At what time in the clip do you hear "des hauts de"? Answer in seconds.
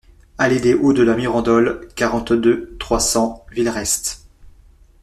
0.59-1.03